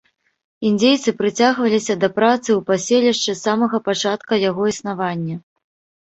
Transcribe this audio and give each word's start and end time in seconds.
Індзейцы 0.67 1.09
прыцягваліся 1.17 1.95
да 2.03 2.07
працы 2.15 2.45
ў 2.45 2.61
паселішчы 2.69 3.27
з 3.35 3.39
самага 3.47 3.77
пачатка 3.89 4.39
яго 4.49 4.63
існавання. 4.71 5.35